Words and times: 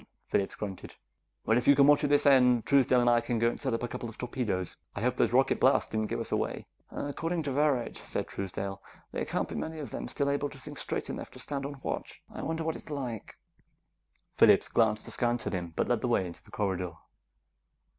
"Ummh," 0.01 0.07
Phillips 0.29 0.55
grunted. 0.55 0.95
"Well, 1.45 1.59
if 1.59 1.67
you 1.67 1.75
can 1.75 1.85
watch 1.85 2.03
at 2.03 2.09
this 2.09 2.25
end, 2.25 2.65
Truesdale 2.65 3.01
and 3.01 3.09
I 3.11 3.21
can 3.21 3.37
go 3.37 3.55
set 3.55 3.71
up 3.75 3.83
a 3.83 3.87
couple 3.87 4.09
of 4.09 4.17
torpedoes. 4.17 4.77
I 4.95 5.01
hope 5.01 5.15
those 5.15 5.31
rocket 5.31 5.59
blasts 5.59 5.91
didn't 5.91 6.07
give 6.07 6.19
us 6.19 6.31
away." 6.31 6.65
"According 6.89 7.43
to 7.43 7.51
Varret," 7.51 7.97
said 7.97 8.25
Truesdale, 8.27 8.81
"there 9.11 9.25
can't 9.25 9.47
be 9.47 9.53
many 9.53 9.77
of 9.77 9.91
them 9.91 10.07
still 10.07 10.31
able 10.31 10.49
to 10.49 10.57
think 10.57 10.79
straight 10.79 11.11
enough 11.11 11.29
to 11.29 11.37
stand 11.37 11.67
on 11.67 11.81
watch. 11.83 12.23
I 12.33 12.41
wonder 12.41 12.63
what 12.63 12.75
it's 12.75 12.89
like...." 12.89 13.37
Phillips 14.37 14.69
glanced 14.69 15.07
askance 15.07 15.45
at 15.45 15.53
him, 15.53 15.71
but 15.75 15.87
led 15.87 16.01
the 16.01 16.07
way 16.07 16.25
into 16.25 16.41
the 16.43 16.49
corridor. 16.49 16.93